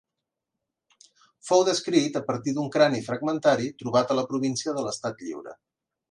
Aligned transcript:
Fou 1.49 1.59
descrit 1.67 2.17
a 2.19 2.23
partir 2.29 2.53
d'un 2.55 2.71
crani 2.75 3.01
fragmentari 3.09 3.67
trobat 3.83 4.13
a 4.13 4.17
la 4.21 4.25
província 4.31 4.75
de 4.79 4.87
l'Estat 4.87 5.21
Lliure. 5.27 5.55